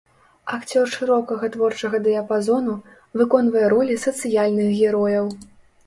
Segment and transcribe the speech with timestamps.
[0.55, 2.75] Акцёр шырокага творчага дыяпазону,
[3.21, 5.35] выконвае ролі сацыяльных герояў.